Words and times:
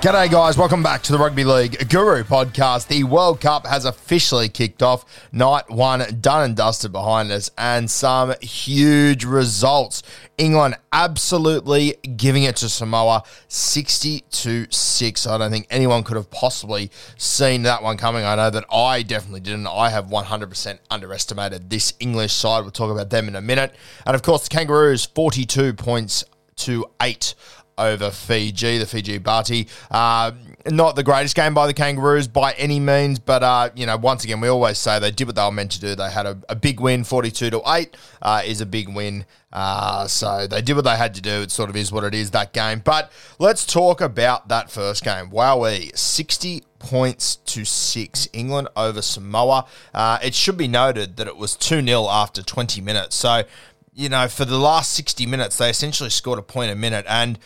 G'day, 0.00 0.30
guys. 0.30 0.56
Welcome 0.56 0.82
back 0.82 1.02
to 1.02 1.12
the 1.12 1.18
Rugby 1.18 1.44
League 1.44 1.90
Guru 1.90 2.24
podcast. 2.24 2.88
The 2.88 3.04
World 3.04 3.38
Cup 3.42 3.66
has 3.66 3.84
officially 3.84 4.48
kicked 4.48 4.82
off. 4.82 5.04
Night 5.30 5.68
one 5.68 6.02
done 6.22 6.42
and 6.42 6.56
dusted 6.56 6.90
behind 6.90 7.30
us, 7.30 7.50
and 7.58 7.90
some 7.90 8.32
huge 8.40 9.26
results. 9.26 10.02
England 10.38 10.76
absolutely 10.90 11.98
giving 12.16 12.44
it 12.44 12.56
to 12.56 12.70
Samoa 12.70 13.24
60 13.48 14.24
to 14.30 14.66
6. 14.70 15.26
I 15.26 15.36
don't 15.36 15.50
think 15.50 15.66
anyone 15.68 16.02
could 16.02 16.16
have 16.16 16.30
possibly 16.30 16.90
seen 17.18 17.64
that 17.64 17.82
one 17.82 17.98
coming. 17.98 18.24
I 18.24 18.36
know 18.36 18.48
that 18.48 18.64
I 18.72 19.02
definitely 19.02 19.40
didn't. 19.40 19.66
I 19.66 19.90
have 19.90 20.06
100% 20.06 20.78
underestimated 20.90 21.68
this 21.68 21.92
English 22.00 22.32
side. 22.32 22.60
We'll 22.60 22.70
talk 22.70 22.90
about 22.90 23.10
them 23.10 23.28
in 23.28 23.36
a 23.36 23.42
minute. 23.42 23.74
And 24.06 24.14
of 24.14 24.22
course, 24.22 24.44
the 24.44 24.56
Kangaroos 24.56 25.04
42 25.04 25.74
points 25.74 26.24
to 26.56 26.86
8 27.00 27.34
over 27.80 28.10
Fiji, 28.10 28.78
the 28.78 28.86
Fiji 28.86 29.18
Bati. 29.18 29.66
Uh, 29.90 30.32
not 30.66 30.94
the 30.94 31.02
greatest 31.02 31.34
game 31.34 31.54
by 31.54 31.66
the 31.66 31.74
Kangaroos 31.74 32.28
by 32.28 32.52
any 32.52 32.78
means, 32.78 33.18
but 33.18 33.42
uh, 33.42 33.70
you 33.74 33.86
know, 33.86 33.96
once 33.96 34.24
again, 34.24 34.40
we 34.40 34.48
always 34.48 34.78
say 34.78 34.98
they 34.98 35.10
did 35.10 35.26
what 35.26 35.34
they 35.36 35.42
were 35.42 35.50
meant 35.50 35.72
to 35.72 35.80
do. 35.80 35.94
They 35.94 36.10
had 36.10 36.26
a, 36.26 36.38
a 36.48 36.54
big 36.54 36.80
win, 36.80 37.04
forty-two 37.04 37.50
to 37.50 37.62
eight, 37.68 37.96
uh, 38.20 38.42
is 38.44 38.60
a 38.60 38.66
big 38.66 38.88
win. 38.88 39.24
Uh, 39.52 40.06
so 40.06 40.46
they 40.46 40.62
did 40.62 40.76
what 40.76 40.84
they 40.84 40.96
had 40.96 41.14
to 41.14 41.20
do. 41.20 41.42
It 41.42 41.50
sort 41.50 41.70
of 41.70 41.76
is 41.76 41.90
what 41.90 42.04
it 42.04 42.14
is 42.14 42.30
that 42.32 42.52
game. 42.52 42.82
But 42.84 43.10
let's 43.38 43.64
talk 43.64 44.00
about 44.00 44.48
that 44.48 44.70
first 44.70 45.02
game. 45.02 45.30
Wowee, 45.30 45.96
sixty 45.96 46.62
points 46.78 47.36
to 47.36 47.64
six. 47.64 48.28
England 48.32 48.68
over 48.76 49.00
Samoa. 49.00 49.66
Uh, 49.94 50.18
it 50.22 50.34
should 50.34 50.56
be 50.56 50.68
noted 50.68 51.16
that 51.16 51.26
it 51.26 51.36
was 51.36 51.56
two 51.56 51.82
0 51.82 52.06
after 52.08 52.42
twenty 52.42 52.80
minutes. 52.80 53.16
So 53.16 53.44
you 53.92 54.08
know, 54.08 54.28
for 54.28 54.44
the 54.44 54.58
last 54.58 54.92
60 54.92 55.26
minutes, 55.26 55.58
they 55.58 55.68
essentially 55.68 56.10
scored 56.10 56.38
a 56.38 56.42
point 56.42 56.70
a 56.70 56.74
minute. 56.74 57.04
And 57.08 57.38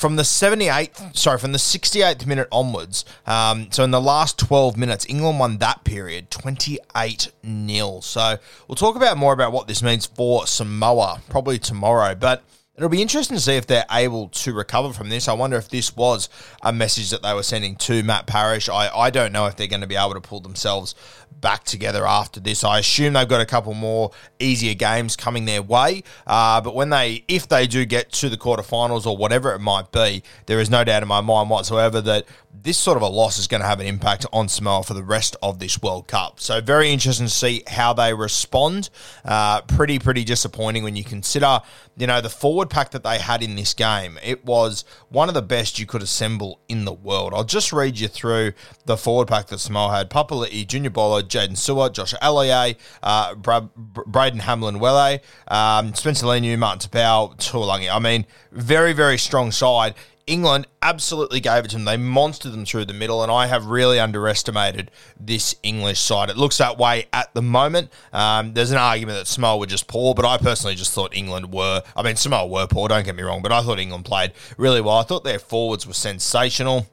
from 0.00 0.16
the 0.16 0.22
78th, 0.22 1.14
sorry, 1.14 1.38
from 1.38 1.52
the 1.52 1.58
68th 1.58 2.24
minute 2.24 2.48
onwards, 2.50 3.04
um, 3.26 3.70
so 3.70 3.84
in 3.84 3.90
the 3.90 4.00
last 4.00 4.38
12 4.38 4.78
minutes, 4.78 5.04
England 5.10 5.38
won 5.38 5.58
that 5.58 5.84
period 5.84 6.30
28 6.30 7.30
0. 7.44 8.00
So 8.00 8.38
we'll 8.66 8.76
talk 8.76 8.96
about 8.96 9.18
more 9.18 9.34
about 9.34 9.52
what 9.52 9.68
this 9.68 9.82
means 9.82 10.06
for 10.06 10.46
Samoa 10.46 11.20
probably 11.28 11.58
tomorrow. 11.58 12.14
But 12.14 12.42
It'll 12.80 12.88
be 12.88 13.02
interesting 13.02 13.36
to 13.36 13.42
see 13.42 13.56
if 13.56 13.66
they're 13.66 13.84
able 13.90 14.30
to 14.30 14.54
recover 14.54 14.94
from 14.94 15.10
this. 15.10 15.28
I 15.28 15.34
wonder 15.34 15.58
if 15.58 15.68
this 15.68 15.94
was 15.94 16.30
a 16.62 16.72
message 16.72 17.10
that 17.10 17.20
they 17.20 17.34
were 17.34 17.42
sending 17.42 17.76
to 17.76 18.02
Matt 18.02 18.26
Parish. 18.26 18.70
I, 18.70 18.88
I 18.88 19.10
don't 19.10 19.32
know 19.32 19.44
if 19.44 19.56
they're 19.56 19.66
going 19.66 19.82
to 19.82 19.86
be 19.86 19.96
able 19.96 20.14
to 20.14 20.20
pull 20.22 20.40
themselves 20.40 20.94
back 21.30 21.64
together 21.64 22.06
after 22.06 22.40
this. 22.40 22.64
I 22.64 22.78
assume 22.78 23.12
they've 23.12 23.28
got 23.28 23.42
a 23.42 23.46
couple 23.46 23.74
more 23.74 24.12
easier 24.38 24.72
games 24.72 25.14
coming 25.14 25.44
their 25.44 25.60
way. 25.60 26.04
Uh, 26.26 26.62
but 26.62 26.74
when 26.74 26.88
they, 26.88 27.22
if 27.28 27.46
they 27.46 27.66
do 27.66 27.84
get 27.84 28.12
to 28.12 28.30
the 28.30 28.38
quarterfinals 28.38 29.04
or 29.04 29.14
whatever 29.14 29.52
it 29.52 29.58
might 29.58 29.92
be, 29.92 30.22
there 30.46 30.58
is 30.58 30.70
no 30.70 30.82
doubt 30.82 31.02
in 31.02 31.08
my 31.08 31.20
mind 31.20 31.50
whatsoever 31.50 32.00
that 32.00 32.24
this 32.52 32.76
sort 32.76 32.96
of 32.96 33.02
a 33.02 33.08
loss 33.08 33.38
is 33.38 33.46
going 33.46 33.60
to 33.60 33.66
have 33.66 33.80
an 33.80 33.86
impact 33.86 34.26
on 34.32 34.48
Samoa 34.48 34.82
for 34.82 34.94
the 34.94 35.02
rest 35.02 35.36
of 35.42 35.58
this 35.58 35.80
World 35.80 36.08
Cup. 36.08 36.40
So 36.40 36.60
very 36.60 36.90
interesting 36.90 37.26
to 37.26 37.32
see 37.32 37.62
how 37.66 37.92
they 37.92 38.12
respond. 38.12 38.90
Uh, 39.24 39.62
pretty, 39.62 39.98
pretty 39.98 40.24
disappointing 40.24 40.82
when 40.82 40.96
you 40.96 41.04
consider, 41.04 41.60
you 41.96 42.06
know, 42.06 42.20
the 42.20 42.28
forward 42.28 42.68
pack 42.68 42.90
that 42.90 43.04
they 43.04 43.18
had 43.18 43.42
in 43.42 43.56
this 43.56 43.72
game. 43.72 44.18
It 44.22 44.44
was 44.44 44.84
one 45.08 45.28
of 45.28 45.34
the 45.34 45.42
best 45.42 45.78
you 45.78 45.86
could 45.86 46.02
assemble 46.02 46.60
in 46.68 46.84
the 46.84 46.92
world. 46.92 47.32
I'll 47.34 47.44
just 47.44 47.72
read 47.72 47.98
you 47.98 48.08
through 48.08 48.52
the 48.84 48.96
forward 48.96 49.28
pack 49.28 49.46
that 49.46 49.58
Samoa 49.58 49.96
had. 49.96 50.10
Papali'i, 50.10 50.66
Junior 50.66 50.90
Paulo, 50.90 51.22
Jaydn 51.22 51.56
Su'A, 51.56 51.92
Josh 51.92 52.14
Aloiai, 52.14 52.76
uh, 53.02 53.34
Bra- 53.36 53.68
Braden 53.76 54.40
Hamlin-Uele, 54.40 55.20
um, 55.48 55.94
Spencer 55.94 56.26
Leniu, 56.26 56.58
Martin 56.58 56.90
Taupau, 56.90 57.36
Tuolangi. 57.38 57.90
I 57.90 57.98
mean, 58.00 58.26
very, 58.52 58.92
very 58.92 59.18
strong 59.18 59.52
side. 59.52 59.94
England 60.26 60.66
absolutely 60.82 61.40
gave 61.40 61.64
it 61.64 61.68
to 61.68 61.76
them. 61.76 61.84
They 61.84 61.96
monstered 61.96 62.52
them 62.52 62.64
through 62.64 62.84
the 62.84 62.92
middle, 62.94 63.22
and 63.22 63.30
I 63.30 63.46
have 63.46 63.66
really 63.66 63.98
underestimated 63.98 64.90
this 65.18 65.54
English 65.62 66.00
side. 66.00 66.30
It 66.30 66.36
looks 66.36 66.58
that 66.58 66.78
way 66.78 67.06
at 67.12 67.32
the 67.34 67.42
moment. 67.42 67.90
Um, 68.12 68.54
there's 68.54 68.70
an 68.70 68.78
argument 68.78 69.18
that 69.18 69.26
Samoa 69.26 69.58
were 69.58 69.66
just 69.66 69.86
poor, 69.86 70.14
but 70.14 70.24
I 70.24 70.38
personally 70.38 70.74
just 70.74 70.92
thought 70.92 71.14
England 71.14 71.52
were. 71.52 71.82
I 71.96 72.02
mean, 72.02 72.16
Samoa 72.16 72.46
were 72.46 72.66
poor, 72.66 72.88
don't 72.88 73.04
get 73.04 73.16
me 73.16 73.22
wrong, 73.22 73.42
but 73.42 73.52
I 73.52 73.62
thought 73.62 73.78
England 73.78 74.04
played 74.04 74.32
really 74.56 74.80
well. 74.80 74.96
I 74.96 75.02
thought 75.02 75.24
their 75.24 75.38
forwards 75.38 75.86
were 75.86 75.94
sensational. 75.94 76.86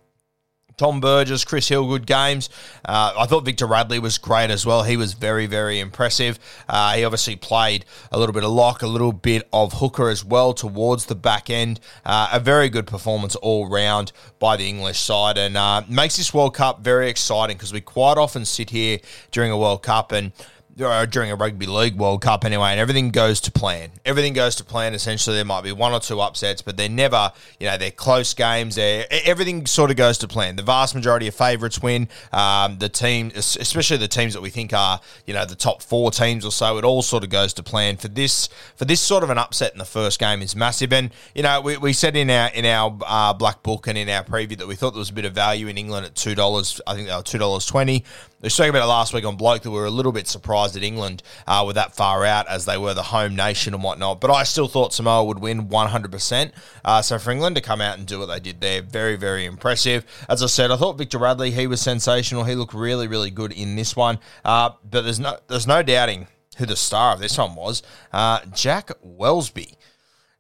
Tom 0.78 1.00
Burgess, 1.00 1.44
Chris 1.44 1.68
Hill, 1.70 1.88
good 1.88 2.06
games. 2.06 2.52
Uh, 2.86 3.12
I 3.18 3.26
thought 3.26 3.44
Victor 3.44 3.66
Radley 3.66 3.98
was 3.98 4.20
great 4.20 4.52
as 4.52 4.64
well. 4.64 4.84
He 4.84 4.96
was 4.96 5.14
very, 5.14 5.48
very 5.48 5.80
impressive. 5.80 6.38
Uh, 6.70 6.94
he 6.94 7.04
obviously 7.04 7.36
played 7.36 7.84
a 8.12 8.20
little 8.20 8.32
bit 8.32 8.44
of 8.44 8.52
lock, 8.52 8.84
a 8.84 8.88
little 8.88 9.12
bit 9.12 9.48
of 9.52 9.74
hooker 9.74 10.08
as 10.10 10.24
well 10.24 10.54
towards 10.54 11.08
the 11.08 11.16
back 11.16 11.50
end. 11.50 11.80
Uh, 12.06 12.30
a 12.32 12.40
very 12.40 12.70
good 12.70 12.86
performance 12.86 13.36
all 13.38 13.68
round 13.68 14.12
by 14.38 14.56
the 14.56 14.70
English 14.70 15.00
side 15.00 15.36
and 15.40 15.58
uh, 15.58 15.82
makes 15.90 16.18
this 16.18 16.32
World 16.32 16.54
Cup 16.54 16.82
very 16.82 17.10
exciting 17.10 17.58
because 17.58 17.74
we 17.74 17.82
quite 17.82 18.20
often 18.20 18.46
sit 18.46 18.70
here 18.70 19.00
during 19.32 19.50
a 19.50 19.58
World 19.58 19.82
Cup 19.82 20.12
and 20.12 20.32
during 20.78 21.32
a 21.32 21.36
rugby 21.36 21.66
league 21.66 21.96
World 21.96 22.22
Cup 22.22 22.46
anyway, 22.46 22.70
and 22.70 22.80
everything 22.80 23.10
goes 23.10 23.42
to 23.42 23.52
plan. 23.52 23.90
Everything 24.06 24.34
goes 24.34 24.56
to 24.56 24.64
plan. 24.64 24.94
Essentially, 24.94 25.36
there 25.36 25.46
might 25.46 25.64
be 25.64 25.72
one 25.72 25.92
or 25.92 26.00
two 26.00 26.20
upsets, 26.22 26.62
but 26.62 26.78
they're 26.78 26.88
never, 26.88 27.32
you 27.60 27.68
know, 27.68 27.78
they're 27.78 27.92
close 27.92 28.34
games. 28.34 28.76
They're, 28.76 29.06
everything 29.10 29.66
sort 29.66 29.90
of 29.90 29.98
goes 29.98 30.18
to 30.20 30.28
plan. 30.28 30.56
The 30.56 30.64
vast 30.64 30.94
majority 30.94 31.28
of 31.28 31.36
favourites 31.36 31.82
win. 31.82 32.08
Um, 32.32 32.78
the 32.78 32.90
team, 32.90 33.32
especially 33.36 33.98
the 33.98 34.08
teams 34.08 34.34
that 34.34 34.42
we 34.42 34.50
think 34.50 34.74
are, 34.74 35.02
you 35.26 35.34
know, 35.34 35.46
the 35.46 35.56
top 35.56 35.82
four 35.82 36.12
teams 36.12 36.46
or 36.46 36.52
so, 36.52 36.78
it 36.78 36.84
all 36.84 37.02
sort 37.02 37.24
of 37.24 37.30
goes 37.30 37.54
to 37.56 37.64
plan. 37.64 37.98
For 37.98 38.08
this, 38.08 38.48
for 38.76 38.86
this 38.86 39.02
sort 39.02 39.24
of 39.24 39.30
an 39.30 39.38
upset 39.38 39.72
in 39.72 39.80
the 39.80 39.86
first 39.86 40.20
game 40.20 40.42
is 40.42 40.56
massive. 40.56 40.94
And 40.94 41.12
you 41.34 41.44
know, 41.44 41.60
we, 41.62 41.78
we 41.78 41.94
said 41.94 42.16
in 42.16 42.30
our 42.30 42.50
in 42.50 42.66
our 42.66 42.98
uh, 43.06 43.34
black 43.34 43.64
book 43.64 43.88
and 43.88 43.98
in 43.98 44.10
our 44.10 44.24
preview 44.24 44.58
that 44.58 44.68
we 44.68 44.76
thought 44.76 44.92
there 44.92 45.00
was 45.00 45.10
a 45.10 45.14
bit 45.14 45.26
of 45.26 45.34
value 45.34 45.68
in 45.68 45.78
England 45.78 46.06
at 46.06 46.16
two 46.16 46.36
dollars. 46.36 46.80
I 46.86 46.94
think 46.94 47.08
they 47.08 47.16
were 47.16 47.24
two 47.24 47.40
dollars 47.40 47.66
twenty. 47.66 48.04
We 48.40 48.50
spoke 48.50 48.70
about 48.70 48.84
it 48.84 48.88
last 48.88 49.16
week 49.16 49.26
on 49.26 49.36
Bloke 49.36 49.64
that 49.64 49.72
we 49.72 49.78
were 49.78 49.88
a 49.88 49.92
little 49.92 50.12
bit 50.12 50.28
surprised 50.28 50.76
that 50.76 50.84
England 50.84 51.24
uh, 51.48 51.64
were 51.66 51.74
that 51.74 51.96
far 51.96 52.24
out 52.24 52.48
as 52.48 52.66
they 52.66 52.78
were 52.78 52.94
the 52.94 53.02
home 53.02 53.36
nation 53.36 53.74
and 53.74 53.82
whatnot. 53.82 54.22
But 54.22 54.30
I 54.30 54.44
still 54.44 54.68
thought 54.68 54.94
Samoa 54.94 55.24
would 55.24 55.40
win 55.40 55.68
100%. 55.68 56.52
Uh, 56.86 57.02
so 57.02 57.18
for 57.18 57.32
England 57.32 57.56
to 57.56 57.64
come 57.64 57.82
out 57.82 57.98
and 57.98 58.06
do 58.06 58.20
what 58.20 58.28
they 58.28 58.40
did 58.40 58.62
there, 58.62 58.84
very, 58.84 59.16
very 59.16 59.46
impressive. 59.46 60.06
As 60.30 60.44
I 60.44 60.46
said, 60.46 60.70
I 60.70 60.78
thought 60.78 61.00
Victor 61.00 61.18
Radley, 61.18 61.50
he 61.50 61.66
was 61.66 61.82
sensational. 61.82 62.44
He 62.44 62.54
looked 62.54 62.76
really, 62.76 63.08
really 63.08 63.32
good 63.32 63.52
in 63.52 63.76
this 63.76 63.96
one. 63.96 64.20
Uh, 64.46 64.70
but 64.88 65.02
there's 65.02 65.20
no, 65.20 65.40
there's 65.48 65.66
no 65.66 65.82
doubting 65.82 66.28
who 66.60 66.68
the 66.68 66.76
star 66.76 67.14
of 67.14 67.20
this 67.20 67.40
one 67.40 67.56
was. 67.56 67.82
Uh, 68.14 68.42
Jack 68.54 68.92
Welsby. 69.04 69.78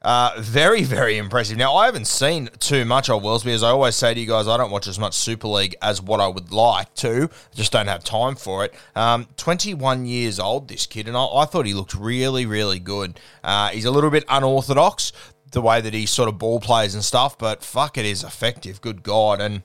Uh, 0.07 0.31
very, 0.39 0.83
very 0.83 1.18
impressive. 1.18 1.57
Now, 1.57 1.75
I 1.75 1.86
haven't 1.86 2.07
seen 2.07 2.48
too 2.59 2.86
much 2.86 3.09
of 3.09 3.21
Welsby. 3.21 3.54
As 3.54 3.62
I 3.62 3.71
always 3.71 3.98
say 3.98 4.13
to 4.13 4.19
you 4.21 4.25
guys, 4.25 4.48
I 4.48 4.56
don't 4.56 4.71
watch 4.71 4.88
as 4.88 4.98
much 4.98 5.13
Super 5.13 5.50
League 5.50 5.75
as 5.81 6.01
what 6.01 6.21
I 6.21 6.30
would 6.30 6.54
like 6.54 6.94
to. 6.95 7.30
Just 7.54 7.74
don't 7.74 7.88
have 7.88 8.06
time 8.06 8.36
for 8.38 8.63
it. 8.63 8.74
Um, 8.95 9.27
21 9.36 10.06
years 10.06 10.39
old, 10.39 10.69
this 10.69 10.86
kid, 10.86 11.09
and 11.09 11.18
I, 11.18 11.25
I 11.25 11.44
thought 11.44 11.65
he 11.65 11.74
looked 11.74 11.94
really, 11.94 12.45
really 12.45 12.80
good. 12.80 13.19
Uh, 13.44 13.68
he's 13.68 13.83
a 13.83 13.92
little 13.92 14.09
bit 14.09 14.24
unorthodox, 14.30 15.12
the 15.51 15.62
way 15.62 15.81
that 15.81 15.94
he 15.94 16.06
sort 16.06 16.30
of 16.30 16.38
ball 16.38 16.62
plays 16.62 16.94
and 16.95 17.04
stuff, 17.04 17.38
but 17.38 17.62
fuck, 17.62 17.98
it 17.98 18.06
is 18.06 18.24
effective. 18.24 18.80
Good 18.80 19.04
God. 19.04 19.42
And 19.42 19.63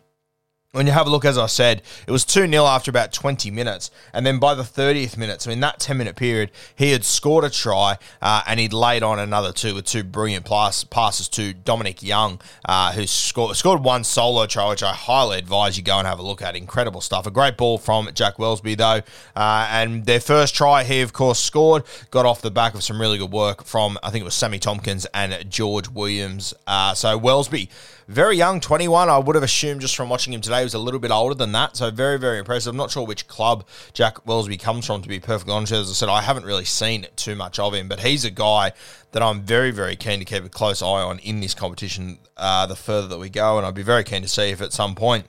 when 0.72 0.86
you 0.86 0.92
have 0.94 1.06
a 1.06 1.10
look, 1.10 1.26
as 1.26 1.36
I 1.36 1.48
said, 1.48 1.82
it 2.06 2.10
was 2.10 2.24
2 2.24 2.48
0 2.48 2.64
after 2.64 2.90
about 2.90 3.12
20 3.12 3.50
minutes. 3.50 3.90
And 4.14 4.24
then 4.24 4.38
by 4.38 4.54
the 4.54 4.62
30th 4.62 5.19
minute, 5.19 5.42
so 5.42 5.50
in 5.50 5.60
that 5.60 5.78
10 5.78 5.98
minute 5.98 6.16
period, 6.16 6.50
he 6.74 6.92
had 6.92 7.04
scored 7.04 7.44
a 7.44 7.50
try 7.50 7.98
uh, 8.22 8.42
and 8.46 8.58
he'd 8.58 8.72
laid 8.72 9.02
on 9.02 9.19
another 9.19 9.52
two 9.52 9.74
with 9.74 9.84
two 9.84 10.02
brilliant 10.02 10.46
pass, 10.46 10.82
passes 10.82 11.28
to 11.30 11.52
Dominic 11.52 12.02
Young, 12.02 12.40
uh, 12.64 12.92
who 12.92 13.06
scored, 13.06 13.54
scored 13.54 13.84
one 13.84 14.02
solo 14.02 14.46
try, 14.46 14.66
which 14.70 14.82
I 14.82 14.94
highly 14.94 15.38
advise 15.38 15.76
you 15.76 15.82
go 15.82 15.98
and 15.98 16.08
have 16.08 16.19
a 16.19 16.22
look 16.22 16.40
at. 16.40 16.56
Incredible 16.56 17.02
stuff. 17.02 17.26
A 17.26 17.30
great 17.30 17.58
ball 17.58 17.76
from 17.76 18.08
Jack 18.14 18.38
Welsby, 18.38 18.74
though. 18.78 19.02
Uh, 19.36 19.69
and 19.70 20.06
their 20.06 20.20
first 20.20 20.54
try, 20.54 20.84
he, 20.84 21.02
of 21.02 21.12
course, 21.12 21.38
scored, 21.38 21.82
got 22.10 22.24
off 22.24 22.40
the 22.40 22.50
back 22.50 22.72
of 22.72 22.82
some 22.82 22.98
really 22.98 23.19
good 23.19 23.30
work 23.30 23.62
from, 23.64 23.98
I 24.02 24.08
think 24.08 24.22
it 24.22 24.24
was 24.24 24.34
Sammy 24.34 24.58
Tomkins 24.58 25.06
and 25.12 25.50
George 25.50 25.90
Williams. 25.90 26.54
Uh, 26.66 26.94
so 26.94 27.20
Welsby 27.20 27.69
very 28.12 28.37
young, 28.37 28.61
21. 28.61 29.09
I 29.09 29.19
would 29.19 29.35
have 29.35 29.43
assumed 29.43 29.81
just 29.81 29.97
from 29.97 30.09
watching 30.09 30.32
him 30.32 30.41
today, 30.41 30.59
he 30.59 30.64
was 30.64 30.75
a 30.75 30.79
little 30.79 31.00
bit 31.00 31.11
older 31.11 31.35
than 31.35 31.53
that. 31.53 31.76
So 31.76 31.91
very, 31.91 32.19
very 32.19 32.38
impressive. 32.38 32.70
I'm 32.70 32.76
not 32.76 32.91
sure 32.91 33.05
which 33.05 33.26
club 33.26 33.67
Jack 33.94 34.25
Welsby 34.26 34.61
comes 34.61 34.87
from, 34.87 35.03
to 35.03 35.09
be 35.09 35.19
perfectly 35.19 35.55
honest. 35.55 35.73
As 35.73 35.91
I 35.91 35.94
said, 35.94 36.09
I 36.09 36.20
haven't 36.20 36.44
really 36.44 36.64
seen 36.64 37.06
too 37.17 37.35
much 37.35 37.59
of 37.59 37.75
him, 37.75 37.88
but 37.88 38.00
he's 38.00 38.25
a 38.25 38.31
guy 38.31 38.73
that 39.12 39.23
I'm 39.23 39.43
very, 39.43 39.70
very 39.70 39.97
keen 39.97 40.19
to 40.19 40.25
keep 40.25 40.44
a 40.44 40.49
close 40.49 40.82
eye 40.82 40.87
on 40.87 41.19
in 41.20 41.41
this 41.41 41.55
competition 41.55 42.19
uh, 42.37 42.67
the 42.67 42.76
further 42.76 43.09
that 43.09 43.19
we 43.19 43.31
go. 43.31 43.56
And 43.59 43.67
I'd 43.67 43.75
be 43.75 43.82
very 43.82 44.05
keen 44.05 44.23
to 44.23 44.29
see 44.29 44.50
if 44.50 44.61
at 44.61 44.73
some 44.73 44.94
point 44.94 45.26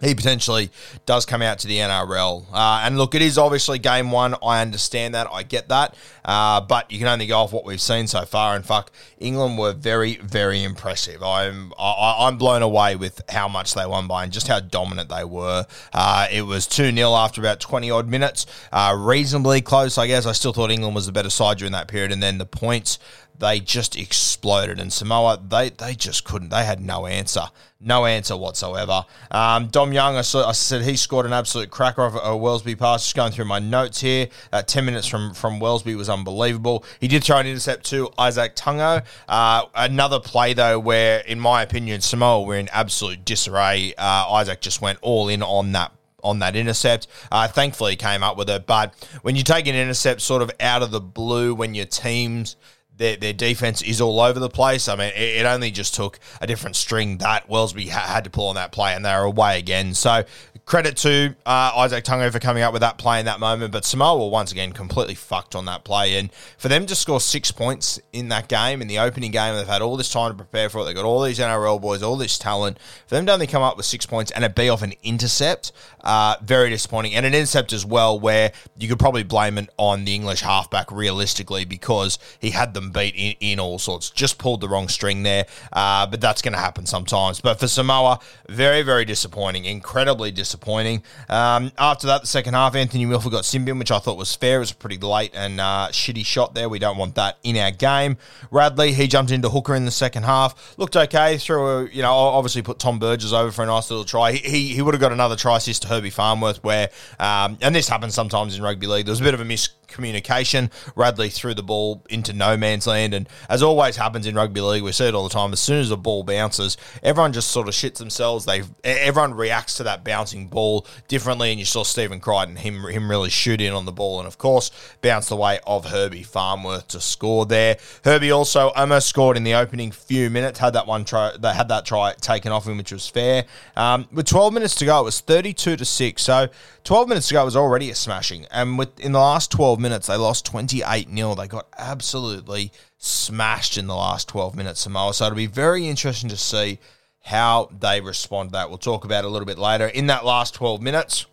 he 0.00 0.14
potentially 0.14 0.70
does 1.04 1.26
come 1.26 1.42
out 1.42 1.58
to 1.60 1.66
the 1.66 1.78
NRL. 1.78 2.46
Uh, 2.52 2.82
and 2.84 2.96
look, 2.96 3.14
it 3.14 3.22
is 3.22 3.36
obviously 3.36 3.78
game 3.78 4.10
one. 4.10 4.34
I 4.42 4.62
understand 4.62 5.14
that. 5.14 5.28
I 5.30 5.42
get 5.42 5.68
that. 5.68 5.94
Uh, 6.24 6.60
but 6.60 6.90
you 6.90 6.98
can 6.98 7.08
only 7.08 7.26
go 7.26 7.40
off 7.40 7.52
what 7.52 7.64
we've 7.64 7.80
seen 7.80 8.06
so 8.06 8.24
far. 8.24 8.56
And 8.56 8.64
fuck, 8.64 8.90
England 9.18 9.58
were 9.58 9.72
very, 9.72 10.16
very 10.16 10.62
impressive. 10.62 11.22
I'm 11.22 11.72
I, 11.78 12.16
I'm 12.20 12.38
blown 12.38 12.62
away 12.62 12.96
with 12.96 13.20
how 13.28 13.48
much 13.48 13.74
they 13.74 13.86
won 13.86 14.06
by 14.06 14.24
and 14.24 14.32
just 14.32 14.48
how 14.48 14.60
dominant 14.60 15.10
they 15.10 15.24
were. 15.24 15.66
Uh, 15.92 16.26
it 16.30 16.42
was 16.42 16.66
2 16.66 16.92
0 16.92 17.14
after 17.14 17.40
about 17.40 17.60
20 17.60 17.90
odd 17.90 18.08
minutes. 18.08 18.46
Uh, 18.72 18.96
reasonably 18.98 19.60
close, 19.60 19.98
I 19.98 20.06
guess. 20.06 20.24
I 20.24 20.32
still 20.32 20.52
thought 20.52 20.70
England 20.70 20.94
was 20.94 21.06
the 21.06 21.12
better 21.12 21.30
side 21.30 21.58
during 21.58 21.72
that 21.72 21.88
period. 21.88 22.12
And 22.12 22.22
then 22.22 22.38
the 22.38 22.46
points 22.46 22.98
they 23.40 23.58
just 23.58 23.96
exploded. 23.96 24.78
And 24.78 24.92
Samoa, 24.92 25.40
they 25.46 25.70
they 25.70 25.94
just 25.94 26.24
couldn't. 26.24 26.50
They 26.50 26.64
had 26.64 26.80
no 26.80 27.06
answer, 27.06 27.42
no 27.80 28.06
answer 28.06 28.36
whatsoever. 28.36 29.04
Um, 29.30 29.66
Dom 29.68 29.92
Young, 29.92 30.16
I, 30.16 30.22
saw, 30.22 30.48
I, 30.48 30.52
said 30.52 30.82
he 30.82 30.96
scored 30.96 31.26
an 31.26 31.32
absolute 31.32 31.70
cracker 31.70 32.04
of 32.04 32.14
a 32.14 32.38
Welsby 32.38 32.78
pass. 32.78 33.02
Just 33.02 33.16
going 33.16 33.32
through 33.32 33.46
my 33.46 33.58
notes 33.58 34.00
here, 34.00 34.28
uh, 34.52 34.62
ten 34.62 34.84
minutes 34.84 35.06
from 35.06 35.34
from 35.34 35.58
Welsby 35.58 35.96
was 35.96 36.08
unbelievable. 36.08 36.84
He 37.00 37.08
did 37.08 37.24
throw 37.24 37.38
an 37.38 37.46
intercept 37.46 37.84
to 37.86 38.08
Izack 38.18 38.54
Tago. 38.54 39.04
Uh, 39.28 39.66
another 39.74 40.20
play 40.20 40.54
though, 40.54 40.78
where 40.78 41.20
in 41.20 41.40
my 41.40 41.62
opinion 41.62 42.00
Samoa 42.02 42.42
were 42.42 42.56
in 42.56 42.68
absolute 42.68 43.24
disarray. 43.24 43.94
Uh, 43.98 44.26
Izack 44.26 44.60
just 44.60 44.80
went 44.80 44.98
all 45.02 45.28
in 45.28 45.42
on 45.42 45.72
that 45.72 45.92
on 46.22 46.40
that 46.40 46.54
intercept. 46.54 47.06
Uh, 47.32 47.48
thankfully, 47.48 47.92
he 47.92 47.96
came 47.96 48.22
up 48.22 48.36
with 48.36 48.50
it. 48.50 48.66
But 48.66 48.94
when 49.22 49.36
you 49.36 49.42
take 49.42 49.66
an 49.66 49.74
intercept 49.74 50.20
sort 50.20 50.42
of 50.42 50.50
out 50.60 50.82
of 50.82 50.90
the 50.90 51.00
blue, 51.00 51.54
when 51.54 51.74
your 51.74 51.86
team's 51.86 52.56
their, 53.00 53.16
their 53.16 53.32
defense 53.32 53.80
is 53.80 53.98
all 54.00 54.20
over 54.20 54.38
the 54.38 54.50
place. 54.50 54.86
I 54.86 54.94
mean, 54.94 55.08
it, 55.16 55.40
it 55.40 55.46
only 55.46 55.70
just 55.70 55.94
took 55.94 56.20
a 56.40 56.46
different 56.46 56.76
string 56.76 57.16
that 57.18 57.48
Welsby 57.48 57.88
ha- 57.88 58.12
had 58.12 58.24
to 58.24 58.30
pull 58.30 58.48
on 58.48 58.56
that 58.56 58.72
play, 58.72 58.94
and 58.94 59.04
they're 59.04 59.22
away 59.24 59.58
again. 59.58 59.94
So 59.94 60.24
credit 60.66 60.96
to 60.98 61.34
uh, 61.44 61.72
Izack 61.72 62.02
Tago 62.02 62.30
for 62.30 62.38
coming 62.38 62.62
up 62.62 62.72
with 62.72 62.80
that 62.80 62.96
play 62.96 63.18
in 63.18 63.26
that 63.26 63.40
moment. 63.40 63.72
But 63.72 63.84
Samoa 63.84 64.28
once 64.28 64.52
again 64.52 64.72
completely 64.72 65.14
fucked 65.14 65.54
on 65.54 65.64
that 65.64 65.82
play. 65.84 66.16
And 66.16 66.32
for 66.58 66.68
them 66.68 66.86
to 66.86 66.94
score 66.94 67.20
six 67.20 67.50
points 67.50 67.98
in 68.12 68.28
that 68.28 68.48
game, 68.48 68.80
in 68.80 68.86
the 68.86 68.98
opening 68.98 69.32
game, 69.32 69.56
they've 69.56 69.66
had 69.66 69.82
all 69.82 69.96
this 69.96 70.12
time 70.12 70.30
to 70.30 70.36
prepare 70.36 70.68
for 70.68 70.80
it. 70.80 70.84
They've 70.84 70.94
got 70.94 71.04
all 71.04 71.22
these 71.22 71.40
NRL 71.40 71.80
boys, 71.80 72.02
all 72.02 72.16
this 72.16 72.38
talent. 72.38 72.78
For 73.06 73.16
them 73.16 73.26
to 73.26 73.32
only 73.32 73.48
come 73.48 73.62
up 73.62 73.76
with 73.76 73.86
six 73.86 74.06
points 74.06 74.30
and 74.30 74.44
it 74.44 74.54
be 74.54 74.68
off 74.68 74.82
an 74.82 74.92
intercept, 75.02 75.72
uh, 76.02 76.36
very 76.42 76.70
disappointing. 76.70 77.14
And 77.14 77.26
an 77.26 77.34
intercept 77.34 77.72
as 77.72 77.84
well, 77.84 78.18
where 78.18 78.52
you 78.78 78.88
could 78.88 79.00
probably 79.00 79.24
blame 79.24 79.58
it 79.58 79.70
on 79.76 80.04
the 80.04 80.14
English 80.14 80.40
halfback 80.42 80.92
realistically 80.92 81.64
because 81.64 82.18
he 82.38 82.50
had 82.50 82.74
them 82.74 82.90
beat 82.90 83.14
in, 83.16 83.34
in 83.40 83.58
all 83.58 83.80
sorts. 83.80 84.08
Just 84.10 84.38
pulled 84.38 84.60
the 84.60 84.68
wrong 84.68 84.88
string 84.88 85.24
there. 85.24 85.46
Uh, 85.72 86.06
but 86.06 86.20
that's 86.20 86.42
going 86.42 86.54
to 86.54 86.60
happen 86.60 86.86
sometimes. 86.86 87.40
But 87.40 87.58
for 87.58 87.66
Samoa, 87.66 88.20
very, 88.48 88.82
very 88.82 89.04
disappointing. 89.04 89.64
Incredibly 89.64 90.30
disappointing 90.30 90.59
disappointing. 90.60 91.02
Um, 91.28 91.72
after 91.78 92.06
that, 92.08 92.20
the 92.20 92.26
second 92.26 92.54
half, 92.54 92.74
Anthony 92.74 93.06
Milford 93.06 93.32
got 93.32 93.44
sin 93.44 93.64
bin, 93.64 93.78
which 93.78 93.90
I 93.90 93.98
thought 93.98 94.16
was 94.16 94.34
fair. 94.34 94.56
It 94.56 94.60
was 94.60 94.70
a 94.72 94.76
pretty 94.76 94.98
late 94.98 95.32
and 95.34 95.60
uh, 95.60 95.88
shitty 95.90 96.24
shot 96.24 96.54
there. 96.54 96.68
We 96.68 96.78
don't 96.78 96.96
want 96.96 97.14
that 97.16 97.38
in 97.42 97.56
our 97.56 97.70
game. 97.70 98.16
Radley, 98.50 98.92
he 98.92 99.06
jumped 99.06 99.32
into 99.32 99.48
hooker 99.48 99.74
in 99.74 99.84
the 99.84 99.90
second 99.90 100.24
half. 100.24 100.78
Looked 100.78 100.96
okay. 100.96 101.38
Threw 101.38 101.66
a, 101.66 101.88
you 101.90 102.02
know, 102.02 102.12
obviously 102.12 102.62
put 102.62 102.78
Tom 102.78 102.98
Burgess 102.98 103.32
over 103.32 103.50
for 103.50 103.62
a 103.62 103.66
nice 103.66 103.90
little 103.90 104.04
try. 104.04 104.32
He, 104.32 104.48
he, 104.48 104.74
he 104.74 104.82
would 104.82 104.94
have 104.94 105.00
got 105.00 105.12
another 105.12 105.36
try 105.36 105.56
assist 105.56 105.82
to 105.82 105.88
Herbie 105.88 106.10
Farnworth 106.10 106.62
where, 106.62 106.90
um, 107.18 107.58
and 107.60 107.74
this 107.74 107.88
happens 107.88 108.14
sometimes 108.14 108.56
in 108.56 108.62
rugby 108.62 108.86
league, 108.86 109.06
there 109.06 109.12
was 109.12 109.20
a 109.20 109.24
bit 109.24 109.34
of 109.34 109.40
a 109.40 109.44
miss 109.44 109.68
communication. 109.90 110.70
Radley 110.96 111.28
threw 111.28 111.54
the 111.54 111.62
ball 111.62 112.04
into 112.08 112.32
no 112.32 112.56
man's 112.56 112.86
land. 112.86 113.14
And 113.14 113.28
as 113.48 113.62
always 113.62 113.96
happens 113.96 114.26
in 114.26 114.34
rugby 114.34 114.60
league, 114.60 114.82
we 114.82 114.92
see 114.92 115.06
it 115.06 115.14
all 115.14 115.24
the 115.24 115.34
time. 115.34 115.52
As 115.52 115.60
soon 115.60 115.80
as 115.80 115.88
the 115.88 115.96
ball 115.96 116.24
bounces, 116.24 116.76
everyone 117.02 117.32
just 117.32 117.50
sort 117.50 117.68
of 117.68 117.74
shits 117.74 117.98
themselves. 117.98 118.44
They 118.44 118.62
everyone 118.84 119.34
reacts 119.34 119.76
to 119.76 119.82
that 119.84 120.04
bouncing 120.04 120.48
ball 120.48 120.86
differently. 121.08 121.50
And 121.50 121.58
you 121.58 121.66
saw 121.66 121.84
Stephen 121.84 122.20
Crichton, 122.20 122.56
him 122.56 122.84
him 122.86 123.10
really 123.10 123.30
shoot 123.30 123.60
in 123.60 123.72
on 123.72 123.84
the 123.84 123.92
ball, 123.92 124.18
and 124.18 124.26
of 124.26 124.38
course 124.38 124.70
bounced 125.02 125.28
the 125.28 125.36
way 125.36 125.58
of 125.66 125.86
Herbie 125.86 126.22
Farnworth 126.22 126.88
to 126.88 127.00
score 127.00 127.46
there. 127.46 127.78
Herbie 128.04 128.30
also 128.30 128.70
almost 128.70 129.08
scored 129.08 129.36
in 129.36 129.44
the 129.44 129.54
opening 129.54 129.90
few 129.90 130.30
minutes. 130.30 130.58
Had 130.58 130.74
that 130.74 130.86
one 130.86 131.04
try, 131.04 131.32
they 131.38 131.52
had 131.52 131.68
that 131.68 131.84
try 131.84 132.14
taken 132.20 132.52
off 132.52 132.66
him, 132.66 132.78
which 132.78 132.92
was 132.92 133.08
fair. 133.08 133.44
Um, 133.76 134.08
with 134.12 134.26
12 134.26 134.52
minutes 134.52 134.74
to 134.76 134.84
go, 134.84 135.00
it 135.00 135.04
was 135.04 135.20
32 135.20 135.76
to 135.76 135.84
six. 135.84 136.22
So 136.22 136.48
12 136.84 137.08
minutes 137.08 137.28
to 137.28 137.34
go 137.34 137.44
was 137.44 137.56
already 137.56 137.90
a 137.90 137.94
smashing, 137.94 138.46
and 138.50 138.78
with 138.78 138.98
in 139.00 139.12
the 139.12 139.18
last 139.18 139.50
12 139.50 139.79
minutes, 139.80 140.06
they 140.06 140.16
lost 140.16 140.46
28 140.46 141.08
0. 141.08 141.34
They 141.34 141.48
got 141.48 141.66
absolutely 141.76 142.72
smashed 142.98 143.78
in 143.78 143.86
the 143.86 143.96
last 143.96 144.28
12 144.28 144.54
minutes, 144.54 144.80
Samoa. 144.80 145.14
So 145.14 145.26
it'll 145.26 145.36
be 145.36 145.46
very 145.46 145.88
interesting 145.88 146.30
to 146.30 146.36
see 146.36 146.78
how 147.22 147.70
they 147.78 148.00
respond 148.00 148.50
to 148.50 148.52
that. 148.52 148.68
We'll 148.68 148.78
talk 148.78 149.04
about 149.04 149.24
it 149.24 149.28
a 149.28 149.30
little 149.30 149.46
bit 149.46 149.58
later. 149.58 149.86
In 149.86 150.06
that 150.06 150.24
last 150.24 150.54
12 150.54 150.80
minutes, 150.80 151.26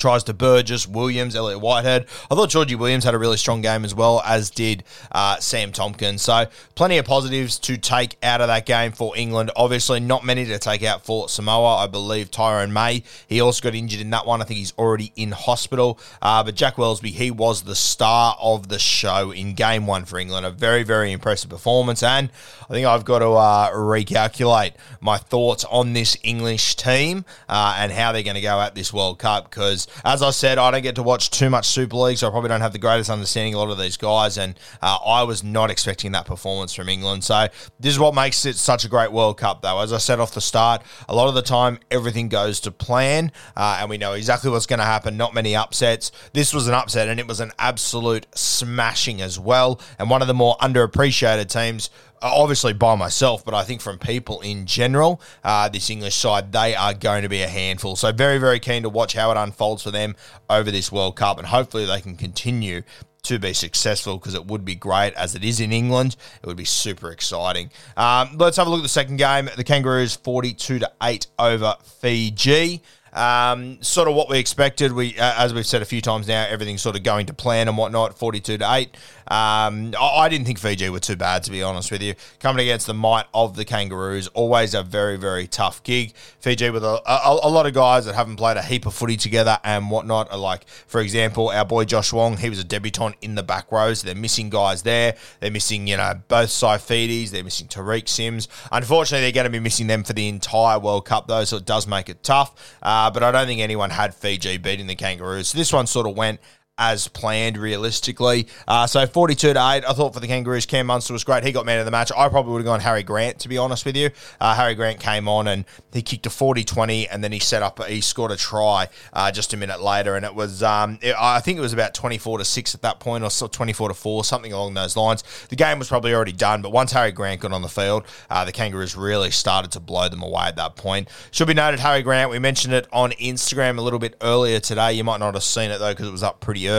tries 0.00 0.24
to 0.24 0.34
Burgess, 0.34 0.88
Williams, 0.88 1.36
Elliott 1.36 1.60
Whitehead. 1.60 2.06
I 2.30 2.34
thought 2.34 2.50
Georgie 2.50 2.74
Williams 2.74 3.04
had 3.04 3.14
a 3.14 3.18
really 3.18 3.36
strong 3.36 3.60
game 3.60 3.84
as 3.84 3.94
well, 3.94 4.22
as 4.24 4.50
did 4.50 4.82
uh, 5.12 5.36
Sam 5.36 5.70
Tomkins. 5.70 6.22
So 6.22 6.46
plenty 6.74 6.98
of 6.98 7.04
positives 7.04 7.58
to 7.60 7.76
take 7.76 8.16
out 8.22 8.40
of 8.40 8.48
that 8.48 8.66
game 8.66 8.92
for 8.92 9.16
England. 9.16 9.50
Obviously, 9.54 10.00
not 10.00 10.24
many 10.24 10.46
to 10.46 10.58
take 10.58 10.82
out 10.82 11.04
for 11.04 11.28
Samoa. 11.28 11.76
I 11.76 11.86
believe 11.86 12.30
Tyrone 12.30 12.72
May, 12.72 13.04
he 13.28 13.40
also 13.40 13.62
got 13.62 13.74
injured 13.74 14.00
in 14.00 14.10
that 14.10 14.26
one. 14.26 14.40
I 14.40 14.44
think 14.44 14.58
he's 14.58 14.72
already 14.78 15.12
in 15.16 15.32
hospital. 15.32 16.00
Uh, 16.22 16.42
but 16.42 16.54
Jack 16.54 16.76
Welsby, 16.76 17.10
he 17.10 17.30
was 17.30 17.62
the 17.62 17.76
star 17.76 18.36
of 18.40 18.68
the 18.68 18.78
show 18.78 19.30
in 19.30 19.54
game 19.54 19.86
one 19.86 20.04
for 20.04 20.18
England. 20.18 20.46
A 20.46 20.50
very, 20.50 20.82
very 20.82 21.12
impressive 21.12 21.50
performance. 21.50 22.02
And 22.02 22.30
I 22.62 22.72
think 22.72 22.86
I've 22.86 23.04
got 23.04 23.18
to 23.18 23.30
uh, 23.30 23.70
recalculate 23.72 24.72
my 25.00 25.18
thoughts 25.18 25.64
on 25.64 25.92
this 25.92 26.16
English 26.22 26.76
team 26.76 27.24
uh, 27.48 27.76
and 27.78 27.92
how 27.92 28.12
they're 28.12 28.22
going 28.22 28.36
to 28.36 28.40
go 28.40 28.60
at 28.60 28.74
this 28.74 28.92
World 28.92 29.18
Cup 29.18 29.50
because 29.50 29.86
as 30.04 30.22
I 30.22 30.30
said, 30.30 30.58
I 30.58 30.70
don't 30.70 30.82
get 30.82 30.94
to 30.96 31.02
watch 31.02 31.30
too 31.30 31.50
much 31.50 31.66
Super 31.66 31.96
League, 31.96 32.18
so 32.18 32.28
I 32.28 32.30
probably 32.30 32.48
don't 32.48 32.60
have 32.60 32.72
the 32.72 32.78
greatest 32.78 33.10
understanding 33.10 33.54
of 33.54 33.60
a 33.60 33.64
lot 33.64 33.72
of 33.72 33.78
these 33.78 33.96
guys. 33.96 34.38
And 34.38 34.58
uh, 34.82 34.98
I 35.04 35.22
was 35.22 35.42
not 35.44 35.70
expecting 35.70 36.12
that 36.12 36.26
performance 36.26 36.74
from 36.74 36.88
England. 36.88 37.24
So 37.24 37.48
this 37.78 37.92
is 37.92 37.98
what 37.98 38.14
makes 38.14 38.44
it 38.46 38.56
such 38.56 38.84
a 38.84 38.88
great 38.88 39.12
World 39.12 39.38
Cup, 39.38 39.62
though. 39.62 39.80
As 39.80 39.92
I 39.92 39.98
said 39.98 40.20
off 40.20 40.34
the 40.34 40.40
start, 40.40 40.82
a 41.08 41.14
lot 41.14 41.28
of 41.28 41.34
the 41.34 41.42
time 41.42 41.78
everything 41.90 42.28
goes 42.28 42.60
to 42.60 42.70
plan, 42.70 43.32
uh, 43.56 43.78
and 43.80 43.90
we 43.90 43.98
know 43.98 44.12
exactly 44.12 44.50
what's 44.50 44.66
going 44.66 44.78
to 44.78 44.84
happen. 44.84 45.16
Not 45.16 45.34
many 45.34 45.54
upsets. 45.56 46.12
This 46.32 46.52
was 46.54 46.68
an 46.68 46.74
upset, 46.74 47.08
and 47.08 47.20
it 47.20 47.26
was 47.26 47.40
an 47.40 47.52
absolute 47.58 48.26
smashing 48.34 49.20
as 49.20 49.38
well. 49.38 49.80
And 49.98 50.10
one 50.10 50.22
of 50.22 50.28
the 50.28 50.34
more 50.34 50.56
underappreciated 50.58 51.48
teams 51.48 51.90
obviously 52.22 52.72
by 52.72 52.94
myself, 52.94 53.44
but 53.44 53.54
I 53.54 53.64
think 53.64 53.80
from 53.80 53.98
people 53.98 54.40
in 54.40 54.66
general, 54.66 55.20
uh, 55.44 55.68
this 55.68 55.90
English 55.90 56.14
side, 56.14 56.52
they 56.52 56.74
are 56.74 56.94
going 56.94 57.22
to 57.22 57.28
be 57.28 57.42
a 57.42 57.48
handful. 57.48 57.96
So 57.96 58.12
very, 58.12 58.38
very 58.38 58.60
keen 58.60 58.82
to 58.82 58.88
watch 58.88 59.14
how 59.14 59.30
it 59.30 59.36
unfolds 59.36 59.82
for 59.82 59.90
them 59.90 60.16
over 60.48 60.70
this 60.70 60.92
World 60.92 61.16
Cup, 61.16 61.38
and 61.38 61.46
hopefully 61.46 61.86
they 61.86 62.00
can 62.00 62.16
continue 62.16 62.82
to 63.22 63.38
be 63.38 63.52
successful 63.52 64.16
because 64.16 64.34
it 64.34 64.46
would 64.46 64.64
be 64.64 64.74
great 64.74 65.12
as 65.14 65.34
it 65.34 65.44
is 65.44 65.60
in 65.60 65.72
England. 65.72 66.16
It 66.42 66.46
would 66.46 66.56
be 66.56 66.64
super 66.64 67.10
exciting. 67.10 67.70
Um, 67.96 68.36
let's 68.38 68.56
have 68.56 68.66
a 68.66 68.70
look 68.70 68.80
at 68.80 68.82
the 68.82 68.88
second 68.88 69.16
game. 69.16 69.48
The 69.56 69.64
Kangaroos 69.64 70.16
42 70.16 70.78
to 70.80 70.92
8 71.02 71.26
over 71.38 71.74
Fiji. 72.00 72.82
Um, 73.12 73.82
sort 73.82 74.08
of 74.08 74.14
what 74.14 74.28
we 74.28 74.38
expected. 74.38 74.92
We, 74.92 75.18
uh, 75.18 75.34
as 75.36 75.52
we've 75.52 75.66
said 75.66 75.82
a 75.82 75.84
few 75.84 76.00
times 76.00 76.28
now, 76.28 76.46
everything's 76.48 76.82
sort 76.82 76.96
of 76.96 77.02
going 77.02 77.26
to 77.26 77.34
plan 77.34 77.66
and 77.68 77.76
whatnot. 77.76 78.16
Forty-two 78.16 78.58
to 78.58 78.74
eight. 78.74 78.96
Um, 79.30 79.94
I, 79.98 80.24
I, 80.24 80.28
didn't 80.28 80.46
think 80.46 80.58
Fiji 80.58 80.88
were 80.88 80.98
too 80.98 81.14
bad, 81.14 81.44
to 81.44 81.52
be 81.52 81.62
honest 81.62 81.92
with 81.92 82.02
you. 82.02 82.14
Coming 82.40 82.62
against 82.66 82.88
the 82.88 82.94
might 82.94 83.26
of 83.32 83.54
the 83.54 83.64
Kangaroos, 83.64 84.26
always 84.28 84.74
a 84.74 84.82
very, 84.82 85.16
very 85.16 85.46
tough 85.46 85.84
gig. 85.84 86.14
Fiji 86.40 86.68
with 86.70 86.82
a, 86.82 87.00
a, 87.06 87.38
a 87.44 87.48
lot 87.48 87.64
of 87.64 87.72
guys 87.72 88.06
that 88.06 88.16
haven't 88.16 88.36
played 88.36 88.56
a 88.56 88.62
heap 88.62 88.86
of 88.86 88.94
footy 88.94 89.16
together 89.16 89.56
and 89.62 89.88
whatnot. 89.88 90.36
Like, 90.36 90.68
for 90.68 91.00
example, 91.00 91.50
our 91.50 91.64
boy 91.64 91.84
Josh 91.84 92.12
Wong, 92.12 92.38
he 92.38 92.50
was 92.50 92.58
a 92.58 92.64
debutant 92.64 93.14
in 93.22 93.36
the 93.36 93.44
back 93.44 93.70
rows. 93.70 94.00
So 94.00 94.06
they're 94.06 94.16
missing 94.16 94.50
guys 94.50 94.82
there. 94.82 95.14
They're 95.38 95.52
missing, 95.52 95.86
you 95.86 95.96
know, 95.96 96.20
both 96.26 96.48
Saifidis. 96.48 97.30
They're 97.30 97.44
missing 97.44 97.68
Tariq 97.68 98.08
Sims. 98.08 98.48
Unfortunately, 98.72 99.22
they're 99.22 99.32
going 99.32 99.44
to 99.44 99.50
be 99.50 99.60
missing 99.60 99.86
them 99.86 100.02
for 100.02 100.12
the 100.12 100.26
entire 100.26 100.80
World 100.80 101.04
Cup, 101.04 101.28
though, 101.28 101.44
so 101.44 101.58
it 101.58 101.66
does 101.66 101.86
make 101.86 102.08
it 102.08 102.24
tough. 102.24 102.76
Uh, 102.82 103.12
but 103.12 103.22
I 103.22 103.30
don't 103.30 103.46
think 103.46 103.60
anyone 103.60 103.90
had 103.90 104.12
Fiji 104.12 104.56
beating 104.56 104.88
the 104.88 104.96
Kangaroos. 104.96 105.48
So 105.48 105.58
this 105.58 105.72
one 105.72 105.86
sort 105.86 106.08
of 106.08 106.16
went 106.16 106.40
as 106.80 107.06
planned 107.08 107.58
realistically. 107.58 108.48
Uh, 108.66 108.86
so 108.86 109.06
42 109.06 109.52
to 109.52 109.58
8, 109.58 109.58
I 109.60 109.80
thought 109.92 110.14
for 110.14 110.20
the 110.20 110.26
Kangaroos, 110.26 110.64
Cam 110.64 110.86
Munster 110.86 111.12
was 111.12 111.22
great. 111.22 111.44
He 111.44 111.52
got 111.52 111.66
man 111.66 111.78
of 111.78 111.84
the 111.84 111.90
match. 111.90 112.10
I 112.16 112.28
probably 112.30 112.52
would 112.52 112.60
have 112.60 112.64
gone 112.64 112.80
Harry 112.80 113.02
Grant, 113.02 113.38
to 113.40 113.48
be 113.48 113.58
honest 113.58 113.84
with 113.84 113.96
you. 113.96 114.10
Uh, 114.40 114.54
Harry 114.54 114.74
Grant 114.74 114.98
came 114.98 115.28
on 115.28 115.46
and 115.46 115.66
he 115.92 116.00
kicked 116.00 116.24
a 116.24 116.30
40 116.30 116.64
20 116.64 117.06
and 117.08 117.22
then 117.22 117.32
he 117.32 117.38
set 117.38 117.62
up, 117.62 117.84
he 117.84 118.00
scored 118.00 118.32
a 118.32 118.36
try 118.36 118.88
uh, 119.12 119.30
just 119.30 119.52
a 119.52 119.58
minute 119.58 119.82
later. 119.82 120.16
And 120.16 120.24
it 120.24 120.34
was, 120.34 120.62
um, 120.62 120.98
it, 121.02 121.14
I 121.18 121.40
think 121.40 121.58
it 121.58 121.60
was 121.60 121.74
about 121.74 121.92
24 121.92 122.38
to 122.38 122.44
6 122.46 122.74
at 122.74 122.82
that 122.82 122.98
point 122.98 123.22
or 123.22 123.30
24 123.30 123.88
to 123.88 123.94
4, 123.94 124.24
something 124.24 124.52
along 124.52 124.72
those 124.72 124.96
lines. 124.96 125.22
The 125.50 125.56
game 125.56 125.78
was 125.78 125.88
probably 125.88 126.14
already 126.14 126.32
done, 126.32 126.62
but 126.62 126.72
once 126.72 126.92
Harry 126.92 127.12
Grant 127.12 127.42
got 127.42 127.52
on 127.52 127.60
the 127.60 127.68
field, 127.68 128.06
uh, 128.30 128.46
the 128.46 128.52
Kangaroos 128.52 128.96
really 128.96 129.30
started 129.30 129.70
to 129.72 129.80
blow 129.80 130.08
them 130.08 130.22
away 130.22 130.44
at 130.44 130.56
that 130.56 130.76
point. 130.76 131.10
Should 131.30 131.46
be 131.46 131.54
noted, 131.54 131.78
Harry 131.80 132.00
Grant, 132.00 132.30
we 132.30 132.38
mentioned 132.38 132.72
it 132.72 132.86
on 132.90 133.10
Instagram 133.12 133.76
a 133.76 133.82
little 133.82 133.98
bit 133.98 134.16
earlier 134.22 134.60
today. 134.60 134.94
You 134.94 135.04
might 135.04 135.20
not 135.20 135.34
have 135.34 135.42
seen 135.42 135.70
it 135.70 135.78
though 135.78 135.92
because 135.92 136.08
it 136.08 136.12
was 136.12 136.22
up 136.22 136.40
pretty 136.40 136.68
early. 136.68 136.69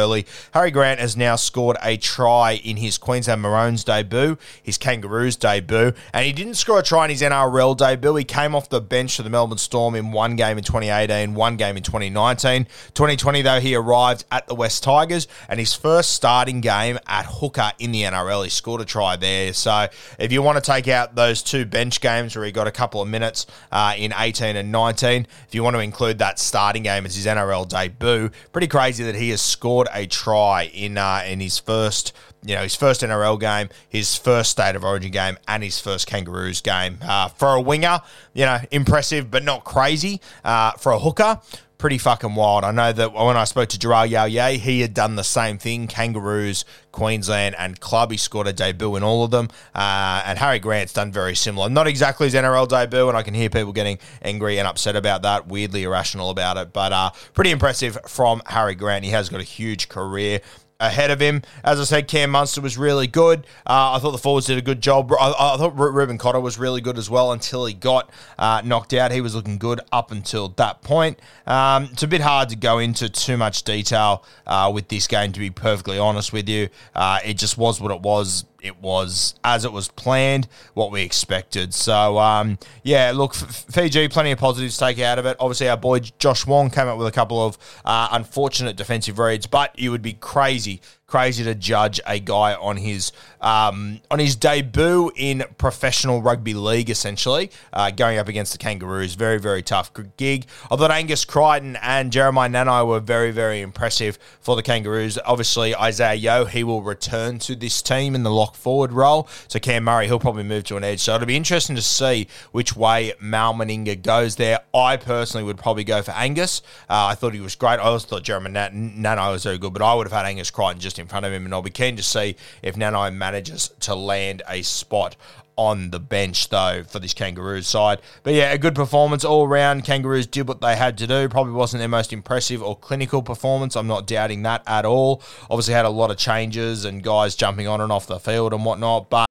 Harry 0.53 0.71
Grant 0.71 0.99
has 0.99 1.17
now 1.17 1.35
scored 1.35 1.77
a 1.83 1.97
try 1.97 2.53
in 2.53 2.77
his 2.77 2.97
Queensland 2.97 3.41
Maroons 3.41 3.83
debut, 3.83 4.37
his 4.61 4.77
Kangaroos 4.77 5.35
debut, 5.35 5.93
and 6.13 6.25
he 6.25 6.33
didn't 6.33 6.55
score 6.55 6.79
a 6.79 6.83
try 6.83 7.05
in 7.05 7.11
his 7.11 7.21
NRL 7.21 7.75
debut. 7.77 8.15
He 8.15 8.23
came 8.23 8.55
off 8.55 8.69
the 8.69 8.81
bench 8.81 9.15
for 9.15 9.23
the 9.23 9.29
Melbourne 9.29 9.57
Storm 9.57 9.95
in 9.95 10.11
one 10.11 10.35
game 10.35 10.57
in 10.57 10.63
2018, 10.63 11.33
one 11.33 11.57
game 11.57 11.77
in 11.77 11.83
2019. 11.83 12.65
2020, 12.93 13.41
though, 13.41 13.59
he 13.59 13.75
arrived 13.75 14.25
at 14.31 14.47
the 14.47 14.55
Wests 14.55 14.79
Tigers, 14.79 15.27
and 15.49 15.59
his 15.59 15.73
first 15.73 16.11
starting 16.13 16.61
game 16.61 16.97
at 17.07 17.25
hooker 17.25 17.71
in 17.79 17.91
the 17.91 18.03
NRL, 18.03 18.43
he 18.43 18.49
scored 18.49 18.81
a 18.81 18.85
try 18.85 19.15
there. 19.15 19.53
So 19.53 19.87
if 20.19 20.31
you 20.31 20.41
want 20.41 20.63
to 20.63 20.71
take 20.71 20.87
out 20.87 21.15
those 21.15 21.41
two 21.41 21.65
bench 21.65 22.01
games 22.01 22.35
where 22.35 22.45
he 22.45 22.51
got 22.51 22.67
a 22.67 22.71
couple 22.71 23.01
of 23.01 23.07
minutes 23.07 23.47
uh, 23.71 23.93
in 23.97 24.13
18 24.17 24.55
and 24.55 24.71
19, 24.71 25.27
if 25.47 25.55
you 25.55 25.63
want 25.63 25.75
to 25.75 25.81
include 25.81 26.19
that 26.19 26.39
starting 26.39 26.83
game 26.83 27.05
as 27.05 27.15
his 27.15 27.25
NRL 27.25 27.67
debut, 27.67 28.29
pretty 28.51 28.67
crazy 28.67 29.03
that 29.03 29.15
he 29.15 29.29
has 29.29 29.41
scored 29.41 29.70
a 29.93 30.05
try 30.07 30.63
in 30.73 30.97
uh, 30.97 31.23
in 31.25 31.39
his 31.39 31.59
first 31.59 32.13
you 32.43 32.55
know 32.55 32.63
his 32.63 32.75
first 32.75 33.01
NRL 33.01 33.39
game, 33.39 33.69
his 33.87 34.15
first 34.15 34.51
State 34.51 34.75
of 34.75 34.83
Origin 34.83 35.11
game, 35.11 35.37
and 35.47 35.63
his 35.63 35.79
first 35.79 36.07
Kangaroos 36.07 36.61
game. 36.61 36.97
Uh, 37.01 37.27
for 37.27 37.49
a 37.49 37.61
winger, 37.61 38.01
you 38.33 38.45
know, 38.45 38.59
impressive 38.71 39.29
but 39.29 39.43
not 39.43 39.63
crazy. 39.63 40.21
Uh, 40.43 40.71
for 40.73 40.91
a 40.91 40.99
hooker, 40.99 41.39
pretty 41.81 41.97
fucking 41.97 42.35
wild. 42.35 42.63
I 42.63 42.69
know 42.69 42.93
that 42.93 43.11
when 43.11 43.35
I 43.35 43.43
spoke 43.43 43.69
to 43.69 43.79
Gerard 43.79 44.11
Yao 44.11 44.27
he 44.27 44.81
had 44.81 44.93
done 44.93 45.15
the 45.15 45.23
same 45.23 45.57
thing. 45.57 45.87
Kangaroos, 45.87 46.63
Queensland, 46.91 47.55
and 47.57 47.79
club. 47.79 48.11
He 48.11 48.17
scored 48.17 48.45
a 48.45 48.53
debut 48.53 48.95
in 48.95 49.01
all 49.03 49.23
of 49.23 49.31
them. 49.31 49.49
Uh, 49.73 50.21
and 50.27 50.37
Harry 50.37 50.59
Grant's 50.59 50.93
done 50.93 51.11
very 51.11 51.33
similar. 51.33 51.69
Not 51.69 51.87
exactly 51.87 52.27
his 52.27 52.35
NRL 52.35 52.67
debut, 52.67 53.09
and 53.09 53.17
I 53.17 53.23
can 53.23 53.33
hear 53.33 53.49
people 53.49 53.73
getting 53.73 53.97
angry 54.21 54.59
and 54.59 54.67
upset 54.67 54.95
about 54.95 55.23
that, 55.23 55.47
weirdly 55.47 55.81
irrational 55.81 56.29
about 56.29 56.55
it. 56.57 56.71
But 56.71 56.93
uh, 56.93 57.09
pretty 57.33 57.49
impressive 57.49 57.97
from 58.07 58.43
Harry 58.45 58.75
Grant. 58.75 59.03
He 59.03 59.09
has 59.09 59.29
got 59.29 59.39
a 59.39 59.43
huge 59.43 59.89
career 59.89 60.41
ahead 60.81 61.11
of 61.11 61.21
him. 61.21 61.43
As 61.63 61.79
I 61.79 61.85
said, 61.85 62.07
Cam 62.07 62.31
Munster 62.31 62.59
was 62.59 62.77
really 62.77 63.07
good. 63.07 63.45
Uh, 63.65 63.93
I 63.93 63.99
thought 63.99 64.11
the 64.11 64.17
forwards 64.17 64.47
did 64.47 64.57
a 64.57 64.61
good 64.61 64.81
job. 64.81 65.11
I, 65.13 65.29
I 65.29 65.57
thought 65.57 65.77
Reuben 65.77 66.17
Cotter 66.17 66.39
was 66.39 66.57
really 66.57 66.81
good 66.81 66.97
as 66.97 67.09
well 67.09 67.31
until 67.31 67.65
he 67.65 67.73
got 67.73 68.09
uh, 68.37 68.61
knocked 68.65 68.93
out. 68.93 69.11
He 69.11 69.21
was 69.21 69.35
looking 69.35 69.57
good 69.57 69.79
up 69.91 70.11
until 70.11 70.49
that 70.49 70.81
point. 70.81 71.19
Um, 71.47 71.89
it's 71.91 72.03
a 72.03 72.07
bit 72.07 72.21
hard 72.21 72.49
to 72.49 72.55
go 72.55 72.79
into 72.79 73.07
too 73.07 73.37
much 73.37 73.63
detail 73.63 74.25
uh, 74.47 74.71
with 74.73 74.87
this 74.89 75.07
game, 75.07 75.31
to 75.31 75.39
be 75.39 75.49
perfectly 75.49 75.99
honest 75.99 76.33
with 76.33 76.49
you. 76.49 76.69
Uh, 76.95 77.19
it 77.23 77.35
just 77.37 77.57
was 77.57 77.79
what 77.79 77.91
it 77.91 78.01
was 78.01 78.45
it 78.61 78.79
was 78.81 79.35
as 79.43 79.65
it 79.65 79.71
was 79.71 79.87
planned, 79.87 80.47
what 80.73 80.91
we 80.91 81.01
expected. 81.01 81.73
So, 81.73 82.17
um, 82.19 82.59
yeah, 82.83 83.11
look, 83.13 83.33
Fiji, 83.33 84.07
plenty 84.07 84.31
of 84.31 84.39
positives 84.39 84.77
to 84.77 84.85
take 84.85 84.99
out 84.99 85.19
of 85.19 85.25
it. 85.25 85.35
Obviously, 85.39 85.67
our 85.67 85.77
boy 85.77 85.99
Josh 85.99 86.45
Wong 86.45 86.69
came 86.69 86.87
up 86.87 86.97
with 86.97 87.07
a 87.07 87.11
couple 87.11 87.43
of 87.45 87.57
uh, 87.83 88.09
unfortunate 88.11 88.75
defensive 88.75 89.19
reads, 89.19 89.47
but 89.47 89.77
you 89.77 89.91
would 89.91 90.01
be 90.01 90.13
crazy 90.13 90.81
crazy 91.11 91.43
to 91.43 91.53
judge 91.53 91.99
a 92.07 92.19
guy 92.19 92.53
on 92.53 92.77
his 92.77 93.11
um, 93.41 93.99
on 94.09 94.17
his 94.17 94.35
debut 94.37 95.11
in 95.15 95.43
professional 95.57 96.21
rugby 96.21 96.53
league, 96.53 96.89
essentially 96.89 97.51
uh, 97.73 97.91
going 97.91 98.17
up 98.17 98.29
against 98.29 98.53
the 98.53 98.57
Kangaroos. 98.57 99.15
Very 99.15 99.37
very 99.37 99.61
tough 99.61 99.91
gig. 100.15 100.45
I 100.71 100.77
thought 100.77 100.89
Angus 100.89 101.25
Crichton 101.25 101.77
and 101.81 102.13
Jeremiah 102.13 102.47
Nanai 102.47 102.87
were 102.87 103.01
very 103.01 103.31
very 103.31 103.59
impressive 103.59 104.17
for 104.39 104.55
the 104.55 104.63
Kangaroos. 104.63 105.19
Obviously 105.25 105.75
Isah 105.75 106.15
Yeo 106.15 106.45
he 106.45 106.63
will 106.63 106.81
return 106.81 107.39
to 107.39 107.57
this 107.57 107.81
team 107.81 108.15
in 108.15 108.23
the 108.23 108.31
lock 108.31 108.55
forward 108.55 108.93
role. 108.93 109.27
So 109.49 109.59
Cam 109.59 109.83
Murray 109.83 110.07
he'll 110.07 110.19
probably 110.19 110.43
move 110.43 110.63
to 110.65 110.77
an 110.77 110.85
edge. 110.85 111.01
So 111.01 111.13
it'll 111.15 111.27
be 111.27 111.35
interesting 111.35 111.75
to 111.75 111.81
see 111.81 112.27
which 112.53 112.73
way 112.77 113.11
Mal 113.19 113.53
Meninga 113.53 114.01
goes 114.01 114.37
there. 114.37 114.61
I 114.73 114.95
personally 114.95 115.43
would 115.43 115.57
probably 115.57 115.83
go 115.83 116.01
for 116.01 116.11
Angus. 116.11 116.61
Uh, 116.89 117.07
I 117.07 117.15
thought 117.15 117.33
he 117.33 117.41
was 117.41 117.55
great. 117.55 117.79
I 117.79 117.83
also 117.83 118.07
thought 118.07 118.23
Jeremiah 118.23 118.69
Nanai 118.71 119.29
was 119.29 119.43
very 119.43 119.57
good, 119.57 119.73
but 119.73 119.81
I 119.81 119.93
would 119.93 120.07
have 120.07 120.13
had 120.13 120.25
Angus 120.25 120.49
Crichton 120.49 120.79
just 120.79 121.00
in 121.01 121.07
front 121.07 121.25
of 121.25 121.33
him, 121.33 121.43
and 121.45 121.53
I'll 121.53 121.61
be 121.61 121.69
keen 121.69 121.97
to 121.97 122.03
see 122.03 122.35
if 122.61 122.75
Nanai 122.75 123.13
manages 123.13 123.71
to 123.81 123.95
land 123.95 124.41
a 124.47 124.61
spot 124.61 125.15
on 125.57 125.91
the 125.91 125.99
bench, 125.99 126.49
though, 126.49 126.83
for 126.83 126.99
this 126.99 127.13
Kangaroos 127.13 127.67
side. 127.67 128.01
But 128.23 128.33
yeah, 128.33 128.51
a 128.51 128.57
good 128.57 128.73
performance 128.73 129.25
all 129.25 129.45
around. 129.45 129.83
Kangaroos 129.83 130.27
did 130.27 130.47
what 130.47 130.61
they 130.61 130.75
had 130.75 130.97
to 130.99 131.07
do. 131.07 131.27
Probably 131.29 131.53
wasn't 131.53 131.79
their 131.79 131.87
most 131.87 132.13
impressive 132.13 132.63
or 132.63 132.77
clinical 132.77 133.21
performance. 133.21 133.75
I'm 133.75 133.87
not 133.87 134.07
doubting 134.07 134.43
that 134.43 134.63
at 134.65 134.85
all. 134.85 135.21
Obviously, 135.49 135.73
had 135.73 135.85
a 135.85 135.89
lot 135.89 136.11
of 136.11 136.17
changes 136.17 136.85
and 136.85 137.03
guys 137.03 137.35
jumping 137.35 137.67
on 137.67 137.81
and 137.81 137.91
off 137.91 138.07
the 138.07 138.19
field 138.19 138.53
and 138.53 138.65
whatnot, 138.65 139.09
but. 139.09 139.30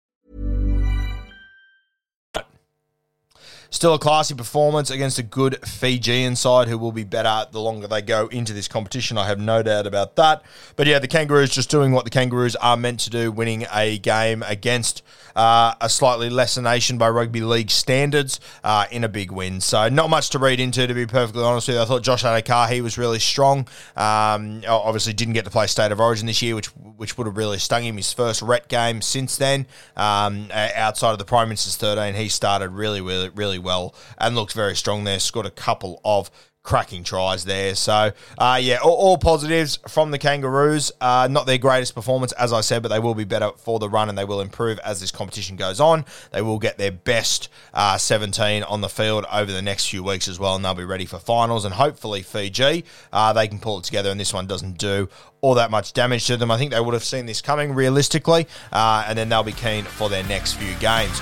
Still 3.73 3.93
a 3.93 3.99
classy 3.99 4.35
performance 4.35 4.89
against 4.89 5.17
a 5.17 5.23
good 5.23 5.65
Fijian 5.65 6.35
side 6.35 6.67
who 6.67 6.77
will 6.77 6.91
be 6.91 7.05
better 7.05 7.49
the 7.51 7.61
longer 7.61 7.87
they 7.87 8.01
go 8.01 8.27
into 8.27 8.51
this 8.51 8.67
competition. 8.67 9.17
I 9.17 9.27
have 9.27 9.39
no 9.39 9.63
doubt 9.63 9.87
about 9.87 10.17
that. 10.17 10.43
But 10.75 10.87
yeah, 10.87 10.99
the 10.99 11.07
Kangaroos 11.07 11.51
just 11.51 11.69
doing 11.69 11.93
what 11.93 12.03
the 12.03 12.11
Kangaroos 12.11 12.57
are 12.57 12.75
meant 12.75 12.99
to 12.99 13.09
do, 13.09 13.31
winning 13.31 13.65
a 13.73 13.97
game 13.97 14.43
against 14.45 15.03
uh, 15.37 15.73
a 15.79 15.87
slightly 15.87 16.29
lesser 16.29 16.61
nation 16.61 16.97
by 16.97 17.09
rugby 17.09 17.39
league 17.39 17.71
standards 17.71 18.41
uh, 18.65 18.87
in 18.91 19.05
a 19.05 19.09
big 19.09 19.31
win. 19.31 19.61
So 19.61 19.87
not 19.87 20.09
much 20.09 20.31
to 20.31 20.39
read 20.39 20.59
into, 20.59 20.85
to 20.85 20.93
be 20.93 21.05
perfectly 21.05 21.43
honest 21.43 21.69
with 21.69 21.77
you. 21.77 21.81
I 21.81 21.85
thought 21.85 22.03
Josh 22.03 22.23
Addo-Carr, 22.23 22.83
was 22.83 22.97
really 22.97 23.19
strong. 23.19 23.67
Um, 23.95 24.63
obviously 24.67 25.13
didn't 25.13 25.33
get 25.33 25.45
to 25.45 25.51
play 25.51 25.67
State 25.67 25.93
of 25.93 25.99
Origin 26.01 26.27
this 26.27 26.41
year, 26.41 26.55
which 26.55 26.67
which 27.01 27.17
would 27.17 27.25
have 27.25 27.37
really 27.37 27.57
stung 27.57 27.83
him. 27.83 27.97
His 27.97 28.13
first 28.13 28.41
ret 28.41 28.67
game 28.67 29.01
since 29.01 29.37
then, 29.37 29.65
um, 29.95 30.49
outside 30.51 31.13
of 31.13 31.19
the 31.19 31.25
Prime 31.25 31.47
Minister's 31.47 31.75
13, 31.77 32.13
he 32.13 32.29
started 32.29 32.69
really, 32.69 33.01
really, 33.01 33.29
really 33.29 33.57
well 33.61 33.95
and 34.17 34.35
looked 34.35 34.53
very 34.53 34.75
strong 34.75 35.05
there. 35.05 35.19
Scored 35.19 35.45
a 35.45 35.51
couple 35.51 36.01
of 36.03 36.29
cracking 36.63 37.03
tries 37.03 37.45
there. 37.45 37.73
So, 37.75 38.11
uh, 38.37 38.59
yeah, 38.61 38.77
all, 38.77 38.93
all, 38.93 39.17
positives 39.17 39.79
from 39.87 40.11
the 40.11 40.17
Kangaroos. 40.17 40.91
Uh, 41.01 41.27
not 41.29 41.45
their 41.45 41.57
greatest 41.57 41.95
performance, 41.95 42.31
as 42.33 42.53
I 42.53 42.61
said, 42.61 42.83
but 42.83 42.89
they 42.89 42.99
will 42.99 43.15
be 43.15 43.23
better 43.23 43.51
for 43.57 43.79
the 43.79 43.89
run 43.89 44.09
and 44.09 44.17
they 44.17 44.25
will 44.25 44.41
improve 44.41 44.79
as 44.79 45.01
this 45.01 45.11
competition 45.11 45.55
goes 45.55 45.79
on. 45.79 46.05
They 46.31 46.41
will 46.41 46.59
get 46.59 46.77
their 46.77 46.91
best 46.91 47.49
uh, 47.73 47.97
17 47.97 48.63
on 48.63 48.81
the 48.81 48.89
field 48.89 49.25
over 49.31 49.51
the 49.51 49.61
next 49.61 49.87
few 49.89 50.03
weeks 50.03 50.27
as 50.27 50.39
well, 50.39 50.55
and 50.55 50.63
they'll 50.63 50.73
be 50.73 50.85
ready 50.85 51.05
for 51.05 51.19
finals. 51.19 51.65
And 51.65 51.73
hopefully, 51.73 52.21
Fiji, 52.21 52.85
uh, 53.11 53.33
they 53.33 53.47
can 53.47 53.59
pull 53.59 53.79
it 53.79 53.83
together, 53.83 54.11
and 54.11 54.19
this 54.19 54.33
one 54.33 54.45
doesn't 54.47 54.77
do 54.77 55.09
all 55.41 55.55
that 55.55 55.71
much 55.71 55.93
damage 55.93 56.27
to 56.27 56.37
them. 56.37 56.51
I 56.51 56.57
think 56.57 56.71
they 56.71 56.79
would 56.79 56.93
have 56.93 57.03
seen 57.03 57.25
this 57.25 57.41
coming 57.41 57.73
realistically, 57.73 58.47
uh, 58.71 59.05
and 59.07 59.17
then 59.17 59.29
they'll 59.29 59.43
be 59.43 59.51
keen 59.51 59.85
for 59.85 60.09
their 60.09 60.23
next 60.23 60.53
few 60.53 60.75
games. 60.75 61.19